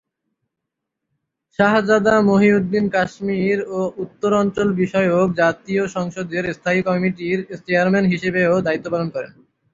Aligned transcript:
শাহজাদা 1.59 2.15
মহিউদ্দিন 2.29 2.85
কাশ্মীর 2.89 3.59
ও 3.71 3.79
উত্তর 4.03 4.31
অঞ্চল 4.33 4.67
বিষয়ক 4.81 5.27
জাতীয় 5.33 5.83
সংসদের 5.95 6.43
স্থায়ী 6.53 6.79
কমিটির 6.87 7.39
চেয়ারম্যান 7.65 8.05
হিসেবেও 8.13 8.53
দায়িত্ব 8.65 8.87
পালন 8.93 9.09
করেন। 9.15 9.33